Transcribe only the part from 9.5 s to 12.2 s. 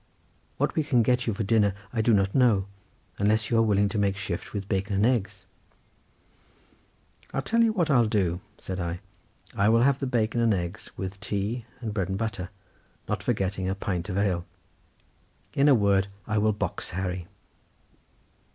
"I will have the bacon and eggs with tea and bread and